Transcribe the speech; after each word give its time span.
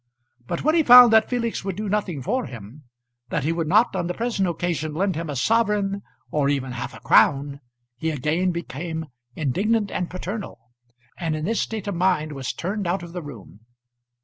But 0.47 0.63
when 0.63 0.73
he 0.73 0.81
found 0.81 1.13
that 1.13 1.29
Felix 1.29 1.63
would 1.63 1.75
do 1.75 1.87
nothing 1.87 2.23
for 2.23 2.47
him; 2.47 2.85
that 3.29 3.43
he 3.43 3.51
would 3.51 3.67
not 3.67 3.95
on 3.95 4.07
the 4.07 4.15
present 4.15 4.49
occasion 4.49 4.95
lend 4.95 5.15
him 5.15 5.29
a 5.29 5.35
sovereign, 5.35 6.01
or 6.31 6.49
even 6.49 6.71
half 6.71 6.95
a 6.95 6.99
crown, 7.01 7.59
he 7.97 8.09
again 8.09 8.49
became 8.49 9.05
indignant 9.35 9.91
and 9.91 10.09
paternal, 10.09 10.59
and 11.19 11.35
in 11.35 11.45
this 11.45 11.61
state 11.61 11.87
of 11.87 11.93
mind 11.93 12.31
was 12.31 12.51
turned 12.51 12.87
out 12.87 13.03
of 13.03 13.13
the 13.13 13.21
room. 13.21 13.59